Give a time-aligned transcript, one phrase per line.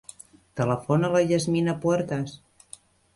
[0.61, 2.33] Telefona a la Yasmina Puertas.